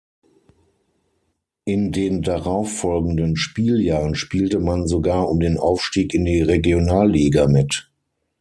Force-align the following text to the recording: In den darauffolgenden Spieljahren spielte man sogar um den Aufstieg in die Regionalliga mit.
In 1.63 1.91
den 1.91 2.23
darauffolgenden 2.23 3.35
Spieljahren 3.35 4.15
spielte 4.15 4.57
man 4.57 4.87
sogar 4.87 5.29
um 5.29 5.39
den 5.39 5.59
Aufstieg 5.59 6.15
in 6.15 6.25
die 6.25 6.41
Regionalliga 6.41 7.47
mit. 7.47 7.91